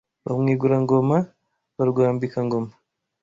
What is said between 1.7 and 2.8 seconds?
wa Rwambika-ngoma